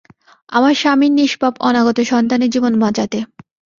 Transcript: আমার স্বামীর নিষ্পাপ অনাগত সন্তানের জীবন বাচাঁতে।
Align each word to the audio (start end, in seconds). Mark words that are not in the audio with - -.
আমার 0.49 0.73
স্বামীর 0.75 1.11
নিষ্পাপ 1.13 1.53
অনাগত 1.67 1.97
সন্তানের 2.11 2.49
জীবন 2.49 2.73
বাচাঁতে। 2.83 3.19